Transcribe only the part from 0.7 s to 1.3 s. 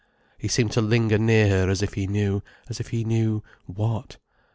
to linger